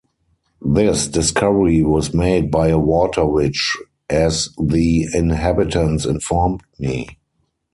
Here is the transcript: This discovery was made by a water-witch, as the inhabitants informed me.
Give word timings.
This 0.65 1.07
discovery 1.07 1.83
was 1.83 2.11
made 2.11 2.49
by 2.49 2.69
a 2.69 2.79
water-witch, 2.79 3.77
as 4.09 4.49
the 4.57 5.05
inhabitants 5.13 6.07
informed 6.07 6.61
me. 6.79 7.19